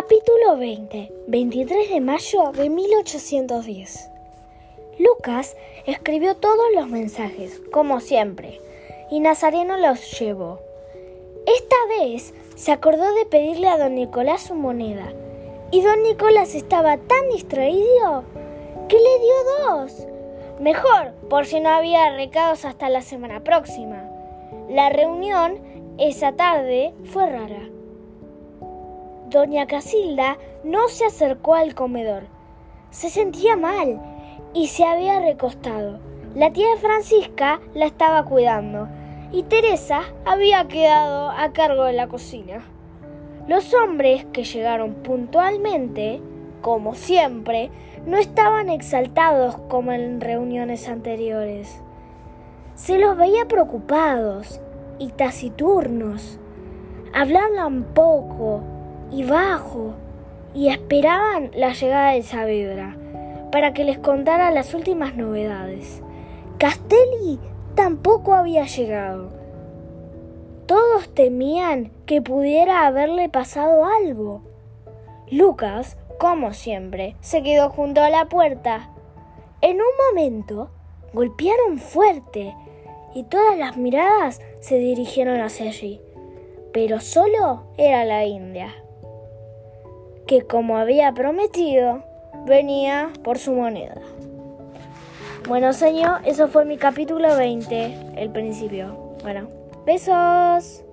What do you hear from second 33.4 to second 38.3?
mal y se había recostado. La tía Francisca la estaba